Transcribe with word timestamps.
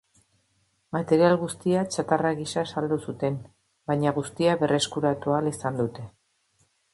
Material 0.95 1.35
guztia 1.41 1.83
txatarra 1.95 2.31
gisa 2.39 2.63
saldu 2.73 2.97
zuten, 3.11 3.37
baina 3.93 4.15
guztia 4.17 4.57
berreskuratu 4.65 5.37
ahal 5.39 5.53
izan 5.53 5.79
dute. 5.85 6.09